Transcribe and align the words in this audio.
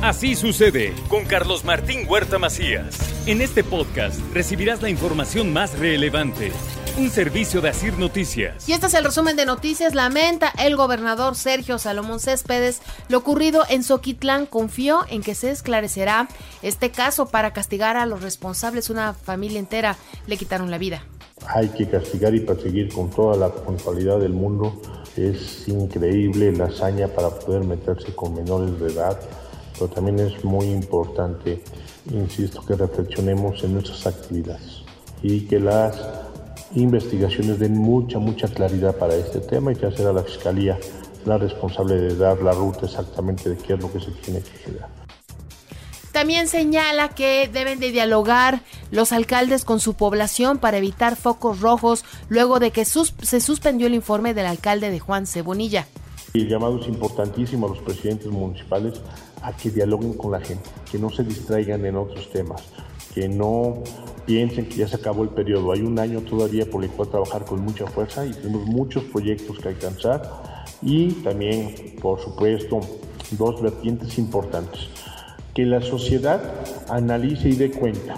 Así 0.00 0.36
sucede 0.36 0.94
con 1.08 1.24
Carlos 1.24 1.64
Martín 1.64 2.06
Huerta 2.08 2.38
Macías. 2.38 2.96
En 3.26 3.40
este 3.40 3.64
podcast 3.64 4.20
recibirás 4.32 4.80
la 4.80 4.90
información 4.90 5.52
más 5.52 5.76
relevante. 5.76 6.52
Un 6.96 7.10
servicio 7.10 7.60
de 7.60 7.70
Asir 7.70 7.98
Noticias. 7.98 8.68
Y 8.68 8.74
este 8.74 8.86
es 8.86 8.94
el 8.94 9.02
resumen 9.02 9.34
de 9.34 9.44
noticias. 9.44 9.96
Lamenta 9.96 10.52
el 10.56 10.76
gobernador 10.76 11.34
Sergio 11.34 11.78
Salomón 11.78 12.20
Céspedes 12.20 12.80
lo 13.08 13.18
ocurrido 13.18 13.64
en 13.68 13.82
Soquitlán. 13.82 14.46
Confió 14.46 15.00
en 15.10 15.20
que 15.20 15.34
se 15.34 15.50
esclarecerá 15.50 16.28
este 16.62 16.92
caso 16.92 17.26
para 17.26 17.52
castigar 17.52 17.96
a 17.96 18.06
los 18.06 18.22
responsables. 18.22 18.90
Una 18.90 19.14
familia 19.14 19.58
entera 19.58 19.96
le 20.28 20.36
quitaron 20.36 20.70
la 20.70 20.78
vida. 20.78 21.02
Hay 21.48 21.70
que 21.70 21.88
castigar 21.88 22.36
y 22.36 22.40
perseguir 22.40 22.92
con 22.92 23.10
toda 23.10 23.36
la 23.36 23.48
responsabilidad 23.48 24.20
del 24.20 24.32
mundo. 24.32 24.80
Es 25.16 25.66
increíble 25.66 26.52
la 26.52 26.66
hazaña 26.66 27.08
para 27.08 27.30
poder 27.30 27.64
meterse 27.64 28.14
con 28.14 28.34
menores 28.36 28.78
de 28.78 28.92
edad 28.92 29.18
pero 29.78 29.90
también 29.90 30.18
es 30.18 30.44
muy 30.44 30.66
importante, 30.66 31.62
insisto, 32.10 32.64
que 32.64 32.74
reflexionemos 32.74 33.62
en 33.64 33.74
nuestras 33.74 34.06
actividades 34.06 34.82
y 35.22 35.42
que 35.42 35.60
las 35.60 35.96
investigaciones 36.74 37.58
den 37.58 37.78
mucha, 37.78 38.18
mucha 38.18 38.48
claridad 38.48 38.96
para 38.96 39.14
este 39.14 39.40
tema 39.40 39.72
y 39.72 39.76
que 39.76 39.86
a 39.86 40.12
la 40.12 40.22
Fiscalía 40.22 40.78
la 41.24 41.38
responsable 41.38 41.94
de 41.94 42.16
dar 42.16 42.42
la 42.42 42.52
ruta 42.52 42.86
exactamente 42.86 43.50
de 43.50 43.56
qué 43.56 43.74
es 43.74 43.80
lo 43.80 43.92
que 43.92 44.00
se 44.00 44.10
tiene 44.12 44.40
que 44.40 44.50
generar. 44.50 44.88
También 46.12 46.48
señala 46.48 47.10
que 47.10 47.48
deben 47.52 47.78
de 47.78 47.92
dialogar 47.92 48.62
los 48.90 49.12
alcaldes 49.12 49.64
con 49.64 49.78
su 49.78 49.94
población 49.94 50.58
para 50.58 50.78
evitar 50.78 51.16
focos 51.16 51.60
rojos 51.60 52.04
luego 52.28 52.58
de 52.58 52.70
que 52.70 52.84
se 52.84 53.40
suspendió 53.40 53.86
el 53.86 53.94
informe 53.94 54.34
del 54.34 54.46
alcalde 54.46 54.90
de 54.90 54.98
Juan 54.98 55.26
Cebonilla. 55.26 55.86
El 56.34 56.48
llamado 56.48 56.80
es 56.80 56.88
importantísimo 56.88 57.66
a 57.66 57.70
los 57.70 57.78
presidentes 57.80 58.28
municipales 58.28 59.00
a 59.42 59.52
que 59.52 59.70
dialoguen 59.70 60.14
con 60.14 60.32
la 60.32 60.40
gente, 60.40 60.68
que 60.90 60.98
no 60.98 61.10
se 61.10 61.24
distraigan 61.24 61.84
en 61.84 61.96
otros 61.96 62.30
temas, 62.30 62.62
que 63.14 63.28
no 63.28 63.82
piensen 64.26 64.68
que 64.68 64.76
ya 64.76 64.88
se 64.88 64.96
acabó 64.96 65.22
el 65.22 65.30
periodo. 65.30 65.72
Hay 65.72 65.80
un 65.80 65.98
año 65.98 66.20
todavía 66.20 66.68
por 66.70 66.84
el 66.84 66.90
cual 66.90 67.08
trabajar 67.08 67.44
con 67.44 67.60
mucha 67.60 67.86
fuerza 67.86 68.26
y 68.26 68.30
tenemos 68.30 68.66
muchos 68.66 69.04
proyectos 69.04 69.58
que 69.58 69.68
alcanzar 69.68 70.64
y 70.82 71.12
también, 71.12 71.96
por 72.00 72.20
supuesto, 72.20 72.80
dos 73.32 73.60
vertientes 73.62 74.18
importantes. 74.18 74.88
Que 75.54 75.64
la 75.64 75.80
sociedad 75.80 76.40
analice 76.88 77.48
y 77.48 77.56
dé 77.56 77.70
cuenta 77.70 78.16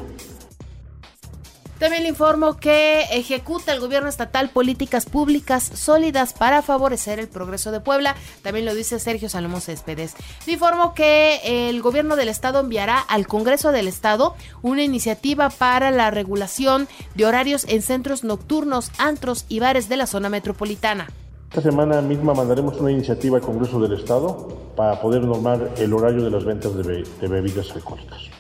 también 1.81 2.03
le 2.03 2.11
informo 2.11 2.59
que 2.59 3.05
ejecuta 3.11 3.73
el 3.73 3.81
gobierno 3.81 4.11
estatal 4.11 4.51
políticas 4.51 5.07
públicas 5.07 5.63
sólidas 5.63 6.35
para 6.35 6.61
favorecer 6.61 7.19
el 7.19 7.27
progreso 7.27 7.73
de 7.73 7.81
Puebla. 7.81 8.15
También 8.43 8.67
lo 8.67 8.75
dice 8.75 8.99
Sergio 8.99 9.31
Salomón 9.31 9.63
Céspedes. 9.63 10.15
Le 10.47 10.53
informo 10.53 10.93
que 10.93 11.41
el 11.71 11.81
gobierno 11.81 12.17
del 12.17 12.29
estado 12.29 12.61
enviará 12.61 12.99
al 12.99 13.27
Congreso 13.27 13.73
del 13.73 13.89
Estado 13.89 14.35
una 14.61 14.83
iniciativa 14.85 15.49
para 15.49 15.91
la 15.91 16.11
regulación 16.11 16.87
de 17.15 17.25
horarios 17.25 17.65
en 17.67 17.81
centros 17.81 18.25
nocturnos, 18.25 18.93
antros 18.99 19.47
y 19.49 19.61
bares 19.61 19.89
de 19.89 19.97
la 19.97 20.07
zona 20.07 20.29
metropolitana. 20.29 21.09
Esta 21.49 21.63
semana 21.63 22.03
misma 22.03 22.35
mandaremos 22.35 22.79
una 22.79 22.93
iniciativa 22.93 23.39
al 23.39 23.43
Congreso 23.43 23.81
del 23.81 23.95
Estado 23.95 24.49
para 24.77 25.01
poder 25.01 25.23
normar 25.23 25.71
el 25.79 25.95
horario 25.95 26.23
de 26.23 26.31
las 26.31 26.45
ventas 26.45 26.77
de, 26.77 27.05
de 27.21 27.27
bebidas 27.27 27.71
alcohólicas 27.71 28.40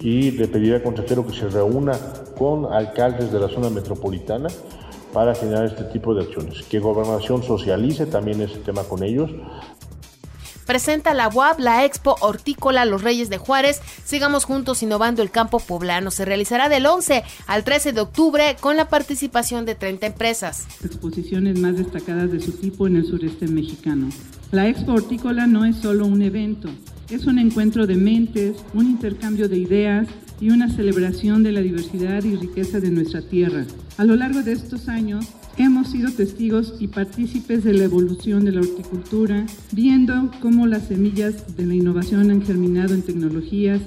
y 0.00 0.30
le 0.32 0.48
pediré 0.48 0.76
al 0.76 0.82
consejero 0.82 1.26
que 1.26 1.34
se 1.34 1.48
reúna 1.48 1.98
con 2.38 2.72
alcaldes 2.72 3.32
de 3.32 3.40
la 3.40 3.48
zona 3.48 3.70
metropolitana 3.70 4.48
para 5.12 5.34
generar 5.34 5.64
este 5.64 5.84
tipo 5.84 6.14
de 6.14 6.24
acciones. 6.24 6.62
Que 6.64 6.78
Gobernación 6.78 7.42
socialice 7.42 8.06
también 8.06 8.40
ese 8.40 8.58
tema 8.58 8.84
con 8.84 9.02
ellos. 9.02 9.30
Presenta 10.66 11.14
la 11.14 11.28
UAB, 11.28 11.60
la 11.60 11.84
Expo 11.84 12.16
Hortícola 12.20 12.84
Los 12.84 13.02
Reyes 13.02 13.30
de 13.30 13.38
Juárez. 13.38 13.80
Sigamos 14.04 14.44
juntos 14.44 14.82
innovando 14.82 15.22
el 15.22 15.30
campo 15.30 15.60
poblano. 15.60 16.10
Se 16.10 16.24
realizará 16.24 16.68
del 16.68 16.86
11 16.86 17.22
al 17.46 17.62
13 17.62 17.92
de 17.92 18.00
octubre 18.00 18.56
con 18.60 18.76
la 18.76 18.88
participación 18.88 19.64
de 19.64 19.76
30 19.76 20.08
empresas. 20.08 20.66
Exposiciones 20.84 21.58
más 21.60 21.76
destacadas 21.76 22.32
de 22.32 22.40
su 22.40 22.50
tipo 22.52 22.88
en 22.88 22.96
el 22.96 23.06
sureste 23.06 23.46
mexicano. 23.46 24.08
La 24.50 24.68
Expo 24.68 24.94
Hortícola 24.94 25.46
no 25.46 25.64
es 25.64 25.76
solo 25.76 26.04
un 26.04 26.20
evento 26.20 26.68
es 27.10 27.26
un 27.26 27.38
encuentro 27.38 27.86
de 27.86 27.94
mentes, 27.94 28.56
un 28.74 28.86
intercambio 28.86 29.48
de 29.48 29.58
ideas 29.58 30.08
y 30.40 30.50
una 30.50 30.68
celebración 30.68 31.42
de 31.42 31.52
la 31.52 31.60
diversidad 31.60 32.22
y 32.24 32.34
riqueza 32.34 32.80
de 32.80 32.90
nuestra 32.90 33.22
tierra. 33.22 33.64
A 33.96 34.04
lo 34.04 34.16
largo 34.16 34.42
de 34.42 34.52
estos 34.52 34.88
años, 34.88 35.26
hemos 35.56 35.90
sido 35.90 36.10
testigos 36.12 36.74
y 36.80 36.88
partícipes 36.88 37.64
de 37.64 37.72
la 37.74 37.84
evolución 37.84 38.44
de 38.44 38.52
la 38.52 38.60
horticultura, 38.60 39.46
viendo 39.72 40.30
cómo 40.40 40.66
las 40.66 40.88
semillas 40.88 41.56
de 41.56 41.66
la 41.66 41.74
innovación 41.74 42.30
han 42.30 42.44
germinado 42.44 42.92
en 42.92 43.02
tecnologías. 43.02 43.82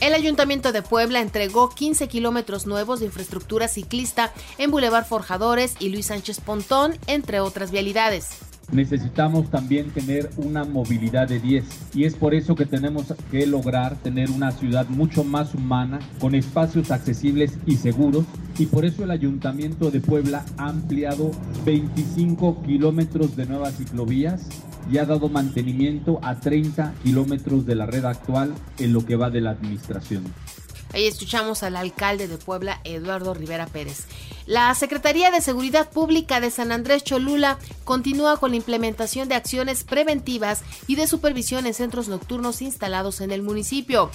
El 0.00 0.12
Ayuntamiento 0.12 0.72
de 0.72 0.82
Puebla 0.82 1.20
entregó 1.20 1.70
15 1.70 2.08
kilómetros 2.08 2.66
nuevos 2.66 3.00
de 3.00 3.06
infraestructura 3.06 3.66
ciclista 3.66 4.32
en 4.58 4.70
Boulevard 4.70 5.06
Forjadores 5.06 5.74
y 5.80 5.88
Luis 5.88 6.06
Sánchez 6.06 6.40
Pontón, 6.40 6.92
entre 7.06 7.40
otras 7.40 7.70
vialidades 7.70 8.45
necesitamos 8.72 9.50
también 9.50 9.90
tener 9.90 10.30
una 10.36 10.64
movilidad 10.64 11.28
de 11.28 11.40
10 11.40 11.64
y 11.94 12.04
es 12.04 12.14
por 12.14 12.34
eso 12.34 12.54
que 12.54 12.66
tenemos 12.66 13.14
que 13.30 13.46
lograr 13.46 13.96
tener 13.96 14.30
una 14.30 14.50
ciudad 14.52 14.86
mucho 14.88 15.24
más 15.24 15.54
humana, 15.54 16.00
con 16.20 16.34
espacios 16.34 16.90
accesibles 16.90 17.58
y 17.66 17.76
seguros 17.76 18.24
y 18.58 18.66
por 18.66 18.84
eso 18.84 19.04
el 19.04 19.10
Ayuntamiento 19.10 19.90
de 19.90 20.00
Puebla 20.00 20.44
ha 20.56 20.68
ampliado 20.68 21.30
25 21.64 22.62
kilómetros 22.62 23.36
de 23.36 23.46
nuevas 23.46 23.76
ciclovías 23.76 24.48
y 24.90 24.98
ha 24.98 25.04
dado 25.04 25.28
mantenimiento 25.28 26.18
a 26.22 26.38
30 26.38 26.94
kilómetros 27.02 27.66
de 27.66 27.74
la 27.74 27.86
red 27.86 28.04
actual 28.04 28.54
en 28.78 28.92
lo 28.92 29.04
que 29.04 29.16
va 29.16 29.30
de 29.30 29.40
la 29.40 29.50
administración. 29.50 30.24
Ahí 30.96 31.06
escuchamos 31.06 31.62
al 31.62 31.76
alcalde 31.76 32.26
de 32.26 32.38
Puebla, 32.38 32.80
Eduardo 32.84 33.34
Rivera 33.34 33.66
Pérez. 33.66 34.06
La 34.46 34.74
Secretaría 34.74 35.30
de 35.30 35.42
Seguridad 35.42 35.90
Pública 35.90 36.40
de 36.40 36.50
San 36.50 36.72
Andrés 36.72 37.04
Cholula 37.04 37.58
continúa 37.84 38.38
con 38.38 38.52
la 38.52 38.56
implementación 38.56 39.28
de 39.28 39.34
acciones 39.34 39.84
preventivas 39.84 40.62
y 40.86 40.94
de 40.94 41.06
supervisión 41.06 41.66
en 41.66 41.74
centros 41.74 42.08
nocturnos 42.08 42.62
instalados 42.62 43.20
en 43.20 43.30
el 43.30 43.42
municipio. 43.42 44.10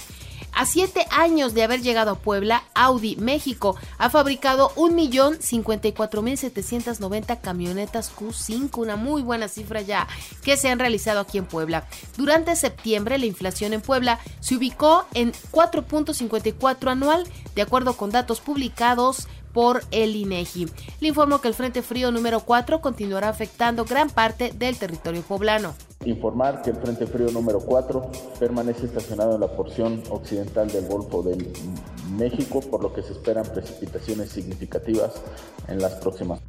A 0.52 0.66
siete 0.66 1.06
años 1.10 1.54
de 1.54 1.62
haber 1.62 1.80
llegado 1.80 2.10
a 2.10 2.18
Puebla, 2.18 2.64
Audi 2.74 3.16
México 3.16 3.74
ha 3.96 4.10
fabricado 4.10 4.70
1.054.790 4.76 7.40
camionetas 7.40 8.14
Q5, 8.14 8.76
una 8.76 8.96
muy 8.96 9.22
buena 9.22 9.48
cifra 9.48 9.80
ya 9.80 10.06
que 10.44 10.58
se 10.58 10.68
han 10.68 10.78
realizado 10.78 11.20
aquí 11.20 11.38
en 11.38 11.46
Puebla. 11.46 11.88
Durante 12.18 12.54
septiembre, 12.54 13.16
la 13.18 13.24
inflación 13.26 13.72
en 13.72 13.80
Puebla 13.80 14.18
se 14.40 14.56
ubicó 14.56 15.06
en 15.14 15.32
4.54 15.32 16.90
anual, 16.90 17.26
de 17.54 17.62
acuerdo 17.62 17.96
con 17.96 18.10
datos 18.10 18.40
publicados 18.40 19.28
por 19.52 19.82
el 19.90 20.16
INEGI. 20.16 20.68
Le 21.00 21.08
informo 21.08 21.40
que 21.40 21.48
el 21.48 21.54
Frente 21.54 21.82
Frío 21.82 22.10
número 22.10 22.40
4 22.40 22.80
continuará 22.80 23.28
afectando 23.28 23.84
gran 23.84 24.10
parte 24.10 24.52
del 24.52 24.78
territorio 24.78 25.22
poblano. 25.22 25.74
Informar 26.04 26.62
que 26.62 26.70
el 26.70 26.76
Frente 26.76 27.06
Frío 27.06 27.30
número 27.30 27.60
4 27.60 28.10
permanece 28.40 28.86
estacionado 28.86 29.34
en 29.34 29.40
la 29.40 29.48
porción 29.48 30.02
occidental 30.10 30.68
del 30.68 30.86
Golfo 30.86 31.22
de 31.22 31.52
México, 32.16 32.60
por 32.60 32.82
lo 32.82 32.92
que 32.92 33.02
se 33.02 33.12
esperan 33.12 33.44
precipitaciones 33.44 34.30
significativas 34.30 35.12
en 35.68 35.80
las 35.80 35.94
próximas 35.94 36.40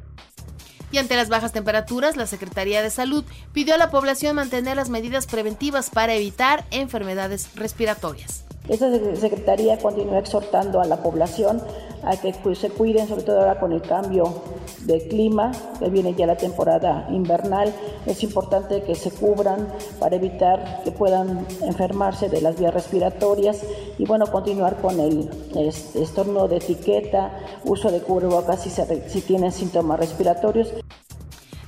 y 0.94 0.98
ante 0.98 1.16
las 1.16 1.28
bajas 1.28 1.52
temperaturas, 1.52 2.16
la 2.16 2.28
Secretaría 2.28 2.80
de 2.80 2.88
Salud 2.88 3.24
pidió 3.52 3.74
a 3.74 3.78
la 3.78 3.90
población 3.90 4.36
mantener 4.36 4.76
las 4.76 4.90
medidas 4.90 5.26
preventivas 5.26 5.90
para 5.90 6.14
evitar 6.14 6.64
enfermedades 6.70 7.48
respiratorias. 7.56 8.44
Esta 8.68 8.90
Secretaría 9.16 9.78
continúa 9.78 10.18
exhortando 10.18 10.80
a 10.80 10.86
la 10.86 11.02
población 11.02 11.62
a 12.02 12.16
que 12.16 12.34
se 12.54 12.70
cuiden, 12.70 13.08
sobre 13.08 13.22
todo 13.22 13.40
ahora 13.40 13.60
con 13.60 13.72
el 13.72 13.82
cambio 13.82 14.42
de 14.80 15.06
clima, 15.08 15.52
que 15.78 15.90
viene 15.90 16.14
ya 16.14 16.26
la 16.26 16.36
temporada 16.36 17.06
invernal. 17.10 17.74
Es 18.06 18.22
importante 18.22 18.82
que 18.82 18.94
se 18.94 19.10
cubran 19.10 19.68
para 19.98 20.16
evitar 20.16 20.82
que 20.82 20.92
puedan 20.92 21.46
enfermarse 21.62 22.30
de 22.30 22.40
las 22.40 22.58
vías 22.58 22.72
respiratorias 22.72 23.62
y 23.98 24.06
bueno, 24.06 24.26
continuar 24.26 24.80
con 24.80 24.98
el 24.98 25.30
estorno 25.94 26.48
de 26.48 26.56
etiqueta, 26.56 27.38
uso 27.64 27.90
de 27.90 28.00
cubrebocas 28.00 28.62
si, 28.62 28.70
si 29.08 29.20
tienen 29.20 29.52
síntomas 29.52 30.00
respiratorios. 30.00 30.72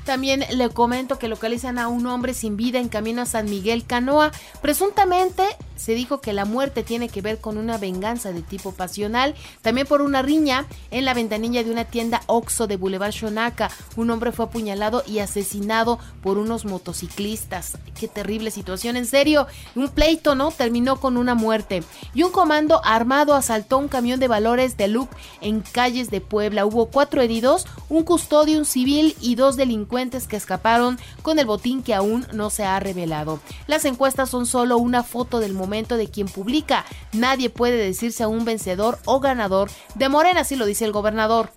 También 0.06 0.44
le 0.50 0.70
comento 0.70 1.18
que 1.18 1.28
localizan 1.28 1.78
a 1.78 1.88
un 1.88 2.06
hombre 2.06 2.32
sin 2.32 2.56
vida 2.56 2.78
en 2.78 2.88
camino 2.88 3.22
a 3.22 3.26
San 3.26 3.50
Miguel 3.50 3.84
Canoa. 3.84 4.30
Presuntamente 4.62 5.42
se 5.76 5.94
dijo 5.94 6.20
que 6.20 6.32
la 6.32 6.44
muerte 6.44 6.82
tiene 6.82 7.08
que 7.08 7.22
ver 7.22 7.38
con 7.38 7.58
una 7.58 7.78
venganza 7.78 8.32
de 8.32 8.42
tipo 8.42 8.72
pasional, 8.72 9.34
también 9.62 9.86
por 9.86 10.02
una 10.02 10.22
riña 10.22 10.66
en 10.90 11.04
la 11.04 11.14
ventanilla 11.14 11.62
de 11.62 11.70
una 11.70 11.84
tienda 11.84 12.22
Oxo 12.26 12.66
de 12.66 12.76
Boulevard 12.76 13.12
Shonaka. 13.12 13.70
Un 13.96 14.10
hombre 14.10 14.32
fue 14.32 14.46
apuñalado 14.46 15.02
y 15.06 15.18
asesinado 15.18 15.98
por 16.22 16.38
unos 16.38 16.64
motociclistas. 16.64 17.78
Qué 17.98 18.08
terrible 18.08 18.50
situación, 18.50 18.96
en 18.96 19.06
serio. 19.06 19.46
Un 19.74 19.88
pleito, 19.88 20.34
¿no? 20.34 20.50
Terminó 20.50 20.98
con 20.98 21.16
una 21.16 21.34
muerte. 21.34 21.82
Y 22.14 22.22
un 22.22 22.32
comando 22.32 22.80
armado 22.84 23.34
asaltó 23.34 23.78
un 23.78 23.88
camión 23.88 24.18
de 24.18 24.28
valores 24.28 24.76
de 24.76 24.88
LUC 24.88 25.10
en 25.40 25.60
calles 25.60 26.10
de 26.10 26.20
Puebla. 26.20 26.66
Hubo 26.66 26.86
cuatro 26.86 27.20
heridos, 27.20 27.66
un 27.88 28.02
custodio, 28.02 28.58
un 28.58 28.64
civil 28.64 29.14
y 29.20 29.34
dos 29.34 29.56
delincuentes 29.56 30.26
que 30.26 30.36
escaparon 30.36 30.98
con 31.22 31.38
el 31.38 31.46
botín 31.46 31.82
que 31.82 31.94
aún 31.94 32.26
no 32.32 32.50
se 32.50 32.64
ha 32.64 32.80
revelado. 32.80 33.40
Las 33.66 33.84
encuestas 33.84 34.30
son 34.30 34.46
solo 34.46 34.78
una 34.78 35.02
foto 35.02 35.38
del 35.38 35.52
momento 35.52 35.65
momento 35.66 35.96
de 35.96 36.06
quien 36.06 36.28
publica. 36.28 36.84
Nadie 37.12 37.50
puede 37.50 37.76
decirse 37.76 38.22
a 38.22 38.28
un 38.28 38.44
vencedor 38.44 38.98
o 39.04 39.18
ganador 39.18 39.68
de 39.96 40.08
Morena, 40.08 40.42
así 40.42 40.54
lo 40.54 40.64
dice 40.64 40.84
el 40.84 40.92
gobernador. 40.92 41.50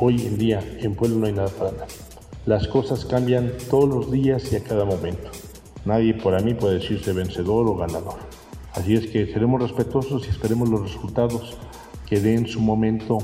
Hoy 0.00 0.26
en 0.26 0.36
día 0.36 0.60
en 0.80 0.96
Puebla 0.96 1.16
no 1.18 1.26
hay 1.26 1.32
nada 1.32 1.48
para 1.48 1.70
nadie. 1.70 1.94
Las 2.44 2.66
cosas 2.66 3.04
cambian 3.04 3.52
todos 3.70 3.88
los 3.88 4.10
días 4.10 4.52
y 4.52 4.56
a 4.56 4.64
cada 4.64 4.84
momento. 4.84 5.30
Nadie 5.84 6.14
por 6.14 6.40
mí 6.42 6.54
puede 6.54 6.80
decirse 6.80 7.12
vencedor 7.12 7.68
o 7.68 7.76
ganador. 7.76 8.18
Así 8.74 8.94
es 8.94 9.06
que 9.06 9.26
seremos 9.32 9.62
respetuosos 9.62 10.26
y 10.26 10.30
esperemos 10.30 10.68
los 10.68 10.82
resultados 10.82 11.56
que 12.08 12.20
dé 12.20 12.34
en 12.34 12.48
su 12.48 12.60
momento 12.60 13.18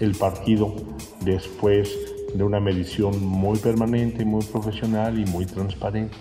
el 0.00 0.14
partido 0.14 0.74
después 1.20 1.90
de 2.34 2.42
una 2.42 2.60
medición 2.60 3.22
muy 3.22 3.58
permanente, 3.58 4.24
muy 4.24 4.42
profesional 4.42 5.18
y 5.18 5.26
muy 5.26 5.44
transparente. 5.44 6.16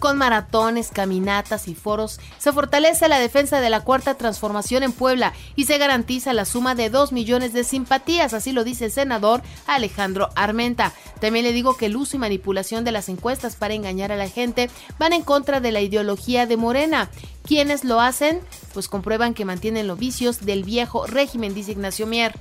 Con 0.00 0.16
maratones, 0.16 0.88
caminatas 0.88 1.68
y 1.68 1.74
foros, 1.74 2.20
se 2.38 2.54
fortalece 2.54 3.06
la 3.06 3.18
defensa 3.18 3.60
de 3.60 3.68
la 3.68 3.82
cuarta 3.82 4.14
transformación 4.14 4.82
en 4.82 4.92
Puebla 4.92 5.34
y 5.56 5.66
se 5.66 5.76
garantiza 5.76 6.32
la 6.32 6.46
suma 6.46 6.74
de 6.74 6.88
2 6.88 7.12
millones 7.12 7.52
de 7.52 7.64
simpatías, 7.64 8.32
así 8.32 8.52
lo 8.52 8.64
dice 8.64 8.86
el 8.86 8.92
senador 8.92 9.42
Alejandro 9.66 10.30
Armenta. 10.36 10.94
También 11.20 11.44
le 11.44 11.52
digo 11.52 11.76
que 11.76 11.84
el 11.84 11.96
uso 11.96 12.16
y 12.16 12.18
manipulación 12.18 12.82
de 12.82 12.92
las 12.92 13.10
encuestas 13.10 13.56
para 13.56 13.74
engañar 13.74 14.10
a 14.10 14.16
la 14.16 14.30
gente 14.30 14.70
van 14.98 15.12
en 15.12 15.22
contra 15.22 15.60
de 15.60 15.70
la 15.70 15.82
ideología 15.82 16.46
de 16.46 16.56
Morena. 16.56 17.10
Quienes 17.44 17.84
lo 17.84 18.00
hacen, 18.00 18.40
pues 18.72 18.88
comprueban 18.88 19.34
que 19.34 19.44
mantienen 19.44 19.86
los 19.86 19.98
vicios 19.98 20.46
del 20.46 20.64
viejo 20.64 21.06
régimen, 21.06 21.52
dice 21.52 21.72
Ignacio 21.72 22.06
Mier. 22.06 22.32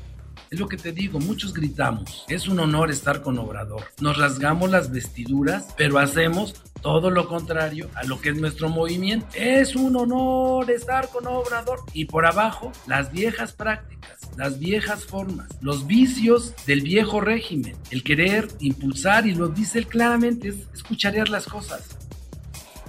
Es 0.50 0.60
lo 0.60 0.68
que 0.68 0.78
te 0.78 0.92
digo, 0.92 1.20
muchos 1.20 1.54
gritamos, 1.54 2.26
es 2.28 2.48
un 2.48 2.60
honor 2.60 2.90
estar 2.90 3.22
con 3.22 3.38
Obrador. 3.38 3.84
Nos 4.00 4.18
rasgamos 4.18 4.72
las 4.72 4.92
vestiduras, 4.92 5.68
pero 5.78 6.00
hacemos 6.00 6.56
todo 6.82 7.10
lo 7.10 7.28
contrario 7.28 7.90
a 7.96 8.04
lo 8.04 8.20
que 8.22 8.30
es 8.30 8.38
nuestro 8.38 8.70
movimiento. 8.70 9.28
Es 9.34 9.76
un 9.76 9.96
honor 9.96 10.70
estar 10.72 11.10
con 11.10 11.28
Obrador. 11.28 11.82
Y 11.94 12.06
por 12.06 12.26
abajo, 12.26 12.72
las 12.88 13.12
viejas 13.12 13.54
prácticas, 13.54 14.18
las 14.38 14.60
viejas 14.60 15.06
formas, 15.06 15.48
los 15.62 15.88
vicios 15.88 16.54
del 16.66 16.82
viejo 16.82 17.22
régimen, 17.22 17.76
el 17.92 18.04
querer 18.04 18.48
impulsar, 18.60 19.28
y 19.28 19.36
lo 19.36 19.50
dice 19.50 19.80
él 19.80 19.88
claramente, 19.88 20.50
es 20.50 20.56
escucharear 20.74 21.30
las 21.30 21.46
cosas. 21.46 22.00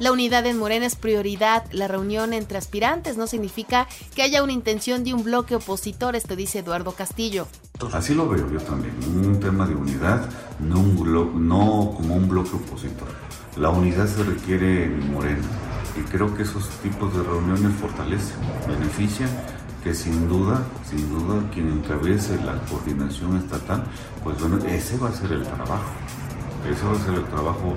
La 0.01 0.13
unidad 0.13 0.47
en 0.47 0.57
Morena 0.57 0.87
es 0.87 0.97
prioridad. 0.97 1.65
La 1.73 1.87
reunión 1.87 2.33
entre 2.33 2.57
aspirantes 2.57 3.19
no 3.19 3.27
significa 3.27 3.87
que 4.15 4.23
haya 4.23 4.43
una 4.43 4.55
intención 4.55 5.05
de 5.05 5.13
un 5.13 5.25
bloque 5.25 5.55
opositor, 5.57 6.17
esto 6.17 6.37
dice 6.37 6.61
Eduardo 6.61 6.93
Castillo. 6.93 7.47
Así 7.93 8.15
lo 8.15 8.27
veo 8.27 8.51
yo 8.51 8.61
también, 8.61 8.95
un 9.05 9.39
tema 9.41 9.67
de 9.67 9.75
unidad, 9.75 10.27
no, 10.59 10.81
un 10.81 11.49
no 11.49 11.93
como 11.95 12.15
un 12.15 12.29
bloque 12.31 12.57
opositor. 12.57 13.09
La 13.61 13.69
unidad 13.69 14.07
se 14.07 14.23
requiere 14.23 14.85
en 14.85 15.13
Morena 15.13 15.47
y 15.95 16.01
creo 16.09 16.35
que 16.35 16.45
esos 16.45 16.67
tipos 16.83 17.15
de 17.15 17.23
reuniones 17.23 17.79
fortalecen, 17.79 18.39
benefician, 18.67 19.29
que 19.85 19.93
sin 19.93 20.31
duda, 20.31 20.63
sin 20.89 21.11
duda, 21.11 21.43
quien 21.53 21.69
encabece 21.69 22.43
la 22.43 22.59
coordinación 22.71 23.37
estatal, 23.37 23.85
pues 24.25 24.41
bueno, 24.41 24.65
ese 24.65 24.97
va 24.97 25.11
a 25.11 25.13
ser 25.13 25.33
el 25.33 25.43
trabajo, 25.43 25.93
ese 26.71 26.87
va 26.87 26.93
a 26.93 27.05
ser 27.05 27.13
el 27.13 27.25
trabajo. 27.27 27.77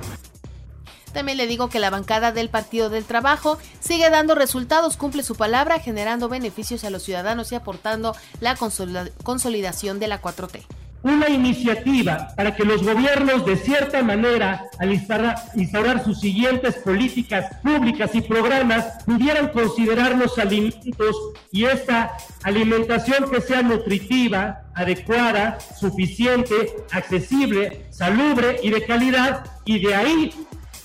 También 1.11 1.37
le 1.37 1.47
digo 1.47 1.67
que 1.67 1.81
la 1.81 1.89
bancada 1.89 2.31
del 2.31 2.47
Partido 2.47 2.89
del 2.89 3.03
Trabajo 3.03 3.57
sigue 3.81 4.09
dando 4.09 4.35
resultados, 4.35 4.95
cumple 4.95 5.21
su 5.21 5.35
palabra, 5.35 5.79
generando 5.79 6.29
beneficios 6.29 6.85
a 6.85 6.91
los 6.91 7.03
ciudadanos 7.03 7.51
y 7.51 7.55
aportando 7.55 8.15
la 8.39 8.55
consolidación 8.55 9.99
de 9.99 10.07
la 10.07 10.21
4T 10.21 10.63
una 11.03 11.29
iniciativa 11.29 12.29
para 12.35 12.55
que 12.55 12.63
los 12.63 12.81
gobiernos, 12.81 13.45
de 13.45 13.57
cierta 13.57 14.01
manera, 14.01 14.65
al 14.79 14.93
instaurar, 14.93 16.03
sus 16.03 16.19
siguientes 16.19 16.75
políticas 16.75 17.55
públicas 17.61 18.11
y 18.15 18.21
programas, 18.21 19.03
pudieran 19.05 19.49
considerar 19.49 20.15
los 20.15 20.39
alimentos 20.39 21.15
y 21.51 21.65
esta 21.65 22.17
alimentación 22.43 23.29
que 23.29 23.41
sea 23.41 23.61
nutritiva, 23.61 24.63
adecuada, 24.73 25.59
suficiente, 25.59 26.77
accesible, 26.91 27.85
salubre 27.89 28.59
y 28.63 28.69
de 28.69 28.85
calidad, 28.85 29.45
y 29.65 29.79
de 29.85 29.93
ahí 29.93 30.33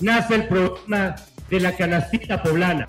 nace 0.01 0.35
el 0.35 0.47
problema 0.47 1.15
de 1.49 1.59
la 1.59 1.75
canastita 1.75 2.43
poblana. 2.43 2.87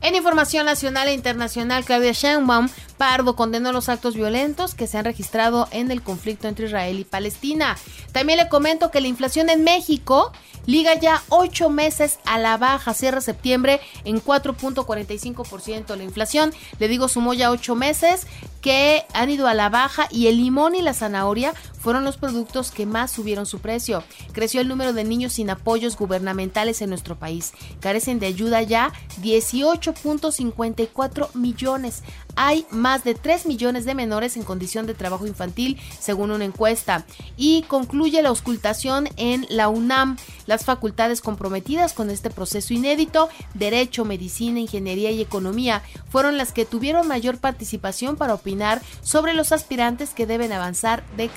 En 0.00 0.14
información 0.14 0.66
nacional 0.66 1.08
e 1.08 1.14
internacional, 1.14 1.82
Claudia 1.82 2.12
Sheinbaum 2.12 2.68
Pardo 2.96 3.36
condenó 3.36 3.72
los 3.72 3.88
actos 3.88 4.14
violentos 4.14 4.74
que 4.74 4.86
se 4.86 4.98
han 4.98 5.04
registrado 5.04 5.68
en 5.70 5.90
el 5.90 6.02
conflicto 6.02 6.48
entre 6.48 6.66
Israel 6.66 6.98
y 6.98 7.04
Palestina. 7.04 7.76
También 8.12 8.38
le 8.38 8.48
comento 8.48 8.90
que 8.90 9.00
la 9.00 9.08
inflación 9.08 9.50
en 9.50 9.64
México 9.64 10.32
liga 10.66 10.94
ya 10.94 11.22
ocho 11.28 11.70
meses 11.70 12.18
a 12.24 12.38
la 12.38 12.56
baja, 12.56 12.94
cierra 12.94 13.20
septiembre 13.20 13.80
en 14.04 14.22
4.45%. 14.22 15.96
La 15.96 16.04
inflación, 16.04 16.52
le 16.78 16.88
digo, 16.88 17.08
sumó 17.08 17.34
ya 17.34 17.50
ocho 17.50 17.74
meses 17.74 18.26
que 18.60 19.04
han 19.12 19.30
ido 19.30 19.46
a 19.46 19.54
la 19.54 19.68
baja 19.68 20.08
y 20.10 20.28
el 20.28 20.38
limón 20.38 20.74
y 20.74 20.82
la 20.82 20.94
zanahoria 20.94 21.52
fueron 21.84 22.02
los 22.02 22.16
productos 22.16 22.70
que 22.70 22.86
más 22.86 23.12
subieron 23.12 23.44
su 23.44 23.58
precio. 23.58 24.02
Creció 24.32 24.62
el 24.62 24.68
número 24.68 24.94
de 24.94 25.04
niños 25.04 25.34
sin 25.34 25.50
apoyos 25.50 25.98
gubernamentales 25.98 26.80
en 26.80 26.88
nuestro 26.88 27.16
país. 27.16 27.52
Carecen 27.80 28.18
de 28.18 28.24
ayuda 28.26 28.62
ya 28.62 28.90
18.54 29.20 31.34
millones 31.34 32.02
hay 32.36 32.66
más 32.70 33.04
de 33.04 33.14
3 33.14 33.46
millones 33.46 33.84
de 33.84 33.94
menores 33.94 34.36
en 34.36 34.42
condición 34.42 34.86
de 34.86 34.94
trabajo 34.94 35.26
infantil, 35.26 35.80
según 35.98 36.30
una 36.30 36.44
encuesta. 36.44 37.04
Y 37.36 37.62
concluye 37.62 38.22
la 38.22 38.30
auscultación 38.30 39.08
en 39.16 39.46
la 39.48 39.68
UNAM. 39.68 40.16
Las 40.46 40.64
facultades 40.64 41.20
comprometidas 41.20 41.92
con 41.92 42.10
este 42.10 42.30
proceso 42.30 42.74
inédito, 42.74 43.28
Derecho, 43.54 44.04
Medicina, 44.04 44.60
Ingeniería 44.60 45.10
y 45.10 45.20
Economía, 45.20 45.82
fueron 46.08 46.36
las 46.36 46.52
que 46.52 46.64
tuvieron 46.64 47.08
mayor 47.08 47.38
participación 47.38 48.16
para 48.16 48.34
opinar 48.34 48.82
sobre 49.02 49.32
los 49.32 49.52
aspirantes 49.52 50.10
que 50.10 50.26
deben 50.26 50.52
avanzar 50.52 51.04
de 51.16 51.28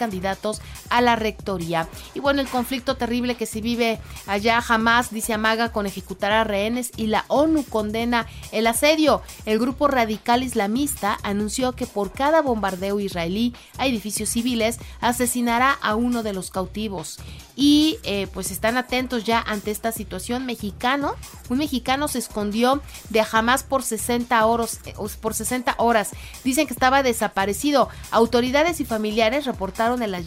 a 0.90 1.02
la 1.02 1.16
rectoría. 1.16 1.88
Y 2.14 2.20
bueno, 2.20 2.42
el 2.42 2.48
conflicto 2.48 2.96
terrible 2.96 3.36
que 3.36 3.46
se 3.46 3.62
vive 3.62 4.00
allá 4.26 4.62
jamás, 4.62 5.12
dice 5.12 5.34
Amaga, 5.34 5.72
con 5.72 5.86
ejecutar 5.86 6.32
a 6.32 6.44
rehenes 6.44 6.92
y 6.96 7.08
la 7.08 7.26
ONU 7.28 7.64
condena 7.66 8.28
el 8.52 8.68
asedio. 8.68 9.22
El 9.46 9.60
grupo 9.60 9.88
radical 9.88 10.44
islamista 10.44 11.18
anunció 11.24 11.74
que 11.74 11.88
por 11.88 12.12
cada 12.12 12.42
bombardeo 12.42 13.00
israelí 13.00 13.54
a 13.78 13.88
edificios 13.88 14.30
civiles 14.30 14.80
asesinará 15.02 15.72
a 15.82 15.96
uno 15.96 16.24
de 16.24 16.34
los 16.34 16.52
cautivos. 16.52 17.20
Y 17.56 17.98
eh, 18.04 18.28
pues 18.34 18.52
están 18.52 18.78
atentos 18.78 19.24
ya 19.24 19.42
ante 19.42 19.72
esta 19.72 19.92
situación. 19.92 20.46
Mexicano, 20.46 21.16
un 21.50 21.58
mexicano 21.58 22.08
se 22.08 22.20
escondió 22.20 22.82
de 23.10 23.26
Hamas 23.32 23.64
por 23.64 23.82
60 23.82 24.46
horas. 24.46 24.80
Eh, 24.86 24.94
por 25.20 25.34
60 25.34 25.76
horas. 25.80 26.12
Dicen 26.44 26.68
que 26.68 26.74
estaba 26.74 27.02
desaparecido. 27.02 27.90
Autoridades 28.12 28.80
y 28.80 28.86
familiares 28.86 29.46
reportaron 29.46 30.04
el 30.04 30.14
hallazgo 30.14 30.27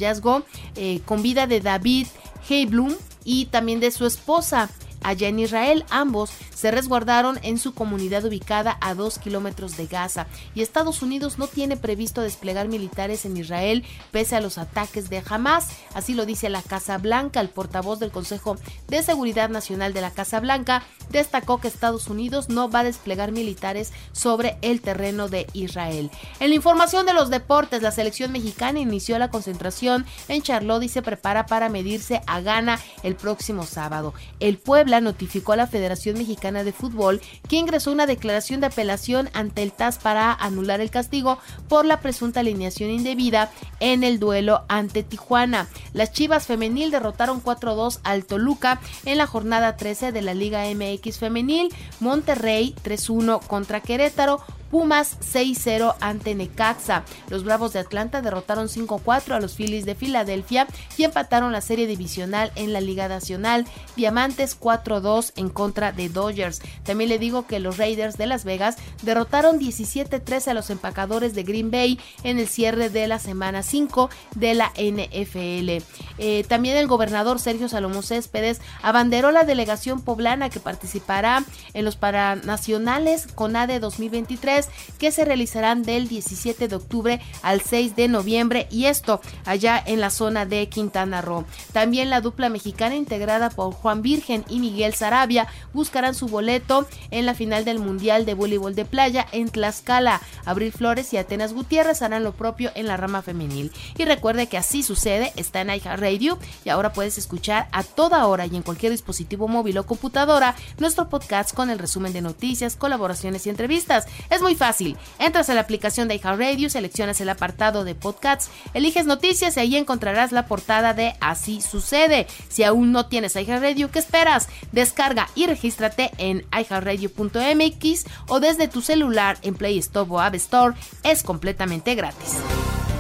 eh, 0.77 1.01
con 1.05 1.23
vida 1.23 1.47
de 1.47 1.61
David 1.61 2.07
Heiblum 2.49 2.95
y 3.25 3.47
también 3.47 3.81
de 3.81 3.91
su 3.91 4.07
esposa 4.07 4.71
allá 5.03 5.29
en 5.29 5.39
Israel. 5.39 5.85
Ambos 5.91 6.31
se 6.55 6.71
resguardaron 6.71 7.39
en 7.43 7.59
su 7.59 7.75
comunidad 7.75 8.25
ubicada 8.25 8.77
a 8.81 8.95
dos 8.95 9.19
kilómetros 9.19 9.77
de 9.77 9.87
Gaza 9.87 10.27
y 10.55 10.63
Estados 10.63 11.03
Unidos 11.03 11.39
no 11.39 11.47
tiene 11.47 11.77
previsto 11.77 12.21
desplegar 12.21 12.69
militares 12.69 13.25
en 13.25 13.37
Israel 13.37 13.85
pese 14.11 14.37
a 14.37 14.41
los 14.41 14.59
ataques 14.59 15.09
de 15.09 15.23
Hamas. 15.27 15.69
Así 15.95 16.15
lo 16.15 16.27
dice 16.27 16.51
la 16.51 16.63
Casa 16.63 16.99
Blanca. 16.99 17.41
El 17.41 17.49
portavoz 17.49 17.99
del 17.99 18.11
Consejo 18.11 18.57
de 18.89 19.03
Seguridad 19.03 19.49
Nacional 19.49 19.93
de 19.93 20.01
la 20.01 20.11
Casa 20.11 20.41
Blanca 20.41 20.83
destacó 21.11 21.61
que 21.61 21.69
Estados 21.69 22.09
Unidos 22.09 22.49
no 22.49 22.71
va 22.71 22.81
a 22.81 22.85
desplegar 22.85 23.33
militares 23.33 23.93
sobre 24.13 24.59
el 24.63 24.81
terreno 24.81 25.29
de 25.29 25.47
Israel. 25.53 26.11
En 26.41 26.51
la 26.51 26.57
información 26.57 27.07
de 27.07 27.15
los 27.15 27.31
deportes, 27.31 27.83
la 27.83 27.91
selección 27.91 28.33
mexicana 28.33 28.81
inició 28.81 29.19
la 29.19 29.31
concentración 29.31 30.05
en 30.29 30.43
Charlotte 30.43 30.85
y 30.85 30.89
se 30.89 31.03
prepara 31.03 31.47
para 31.47 31.69
medirse 31.69 32.21
a 32.27 32.41
Ghana 32.41 32.79
el 33.03 33.17
próximo 33.17 33.65
sábado. 33.65 34.15
El 34.39 34.59
pueblo 34.59 34.90
notificó 34.99 35.53
a 35.53 35.57
la 35.57 35.69
Federación 35.69 36.19
Mexicana 36.19 36.65
de 36.65 36.73
Fútbol 36.73 37.21
que 37.49 37.57
ingresó 37.57 37.93
una 37.93 38.07
declaración 38.07 38.61
de 38.61 38.67
apelación 38.67 39.29
ante 39.35 39.63
el 39.63 39.73
TAS 39.73 39.99
para 39.99 40.33
anular 40.33 40.81
el 40.81 40.91
castigo 40.91 41.39
por 41.69 41.85
la 41.85 42.01
presunta 42.01 42.41
alineación 42.41 42.91
indebida 42.91 43.53
en 43.79 44.03
el 44.03 44.19
duelo 44.19 44.65
ante 44.69 45.03
Tijuana. 45.03 45.69
Las 45.93 46.13
Chivas 46.13 46.47
Femenil 46.47 46.91
derrotaron 46.91 47.43
4-2 47.43 48.01
al 48.03 48.25
Toluca 48.25 48.81
en 49.05 49.19
la 49.19 49.27
jornada 49.27 49.77
13 49.77 50.13
de 50.13 50.23
la 50.23 50.35
Liga 50.35 50.65
MX 50.75 51.19
Femenil, 51.19 51.73
Monterrey 52.01 52.75
3-1 52.83 53.47
contra 53.47 53.81
Querétaro, 53.81 54.41
Pumas 54.71 55.19
6-0 55.21 55.97
ante 56.01 56.35
Necaxa. 56.35 57.05
Los 57.29 57.45
Bravos 57.45 57.73
de 57.73 57.81
Atlanta 57.81 58.23
derrotaron 58.23 58.69
5-4 58.69 59.33
a 59.33 59.41
los 59.41 59.55
Phillies 59.55 59.85
de 59.85 59.95
Filadelfia 59.95 60.67
y 60.97 61.05
empataron 61.05 61.53
la 61.53 61.61
serie 61.61 61.87
divisional 61.87 62.53
en 62.55 62.73
la 62.73 62.81
Liga 62.81 63.09
Nacional. 63.09 63.67
Diamantes 63.97 64.59
4-2 64.59 65.33
en 65.37 65.49
contra 65.49 65.93
de 65.93 66.09
Dodgers. 66.09 66.61
También 66.85 67.11
le 67.11 67.19
digo 67.19 67.47
que 67.47 67.59
los 67.61 67.79
Raiders 67.79 68.17
de 68.17 68.27
Las 68.27 68.45
Vegas 68.45 68.77
derrotaron 69.03 69.59
17-3 69.59 70.49
a 70.49 70.55
los 70.55 70.71
empacadores 70.71 71.35
de 71.35 71.43
Green 71.43 71.71
Bay 71.71 71.99
en 72.23 72.39
el 72.39 72.49
cierre 72.49 72.91
de 72.91 73.07
la 73.09 73.19
semana 73.19 73.63
5 73.63 74.11
de 74.37 74.55
la 74.55 74.73
NFL. 74.77 75.85
Eh, 76.19 76.45
también 76.49 76.77
el 76.77 76.87
gobernador 76.87 77.41
Sergio 77.41 77.69
Salomón 77.69 78.03
Céspedes 78.03 78.61
abanderó 78.83 79.31
la 79.31 79.45
delegación 79.45 80.03
poblana 80.03 80.51
que 80.51 80.61
participará 80.61 81.45
en 81.75 81.85
los 81.85 81.97
Paranacionales 81.97 83.27
CONADE 83.27 83.81
2023 83.81 84.60
que 84.99 85.13
se 85.13 85.25
realizarán 85.25 85.83
del 85.83 86.09
17 86.09 86.69
de 86.69 86.77
octubre 86.77 87.21
al 87.43 87.61
6 87.61 87.97
de 87.97 88.09
noviembre 88.09 88.67
y 88.71 88.87
esto 88.87 89.21
allá 89.45 89.83
en 89.85 90.01
la 90.01 90.11
zona 90.11 90.47
de 90.47 90.69
Quintana 90.69 91.23
Roo. 91.23 91.45
También 91.73 92.11
la 92.11 92.21
dupla 92.21 92.49
mexicana 92.49 92.97
integrada 92.97 93.51
por 93.51 93.73
Juan 93.73 94.03
Virgen 94.03 94.45
y 94.49 94.59
Miguel 94.59 94.95
Sarabia 94.95 95.47
buscarán 95.73 96.15
su 96.15 96.27
boleto 96.27 96.87
en 97.11 97.27
la 97.27 97.35
final 97.35 97.65
del 97.65 97.79
Mundial 97.79 98.27
de 98.27 98.35
Voleibol 98.35 98.75
de 98.75 98.85
Playa 98.85 99.27
en 99.33 99.49
Tlaxcala. 99.49 100.21
Abril 100.45 100.73
Flores 100.73 101.13
y 101.13 101.17
Atenas 101.17 101.53
Gutiérrez 101.53 102.03
harán 102.03 102.25
lo 102.25 102.33
propio 102.33 102.71
en 102.75 102.87
la 102.87 102.97
rama 102.97 103.23
femenil. 103.23 103.73
Y 103.97 104.05
recuerde 104.05 104.47
que 104.47 104.59
así 104.59 104.83
sucede, 104.83 105.33
está 105.37 105.61
en 105.61 105.71
Radio 105.81 106.39
y 106.65 106.69
ahora 106.69 106.93
puedes 106.93 107.17
escuchar 107.19 107.69
a 107.73 107.83
toda 107.83 108.27
hora 108.27 108.47
y 108.47 108.57
en 108.57 108.63
cualquier 108.63 108.93
dispositivo 108.93 109.49
móvil 109.49 109.79
o 109.79 109.87
computadora 109.87 110.55
nuestro 110.79 111.09
podcast 111.09 111.55
con 111.55 111.71
el 111.71 111.79
resumen 111.79 112.13
de 112.13 112.21
noticias, 112.21 112.77
colaboraciones 112.77 113.47
y 113.47 113.51
entrevistas. 113.51 114.07
Es 114.31 114.43
muy 114.51 114.57
fácil. 114.57 114.97
Entras 115.21 115.49
a 115.49 115.55
la 115.55 115.61
aplicación 115.61 116.09
de 116.09 116.17
iHeartRadio, 116.17 116.71
seleccionas 116.71 117.21
el 117.21 117.29
apartado 117.29 117.85
de 117.85 117.95
podcasts, 117.95 118.51
eliges 118.75 119.07
noticias 119.07 119.57
y 119.57 119.61
ahí 119.61 119.77
encontrarás 119.77 120.33
la 120.33 120.47
portada 120.47 120.93
de 120.93 121.15
Así 121.21 121.61
sucede. 121.61 122.27
Si 122.49 122.65
aún 122.65 122.91
no 122.91 123.07
tienes 123.07 123.37
iHeartRadio, 123.37 123.93
¿qué 123.93 124.01
esperas? 124.01 124.49
Descarga 124.73 125.29
y 125.37 125.47
regístrate 125.47 126.11
en 126.19 126.45
iHeartRadio.mx 126.51 128.05
o 128.27 128.41
desde 128.41 128.67
tu 128.67 128.83
celular 128.83 129.39
en 129.43 129.55
Play 129.55 129.79
Store 129.79 130.11
o 130.11 130.19
App 130.19 130.35
Store. 130.35 130.75
Es 131.05 131.23
completamente 131.23 131.95
gratis. 131.95 132.39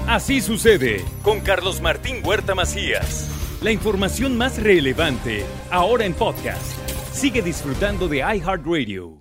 Así 0.06 0.40
sucede 0.40 1.04
con 1.24 1.40
Carlos 1.40 1.80
Martín 1.80 2.22
Huerta 2.24 2.54
Macías. 2.54 3.28
La 3.60 3.72
información 3.72 4.38
más 4.38 4.62
relevante 4.62 5.44
ahora 5.72 6.04
en 6.04 6.14
podcast. 6.14 6.62
Sigue 7.12 7.42
disfrutando 7.42 8.06
de 8.06 8.18
iHeartRadio. 8.18 9.20